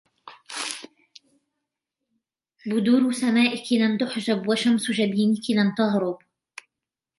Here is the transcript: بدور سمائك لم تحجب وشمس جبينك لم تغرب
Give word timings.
بدور 2.65 3.11
سمائك 3.11 3.71
لم 3.73 3.97
تحجب 3.97 4.47
وشمس 4.49 4.91
جبينك 4.91 5.49
لم 5.49 5.75
تغرب 5.77 6.17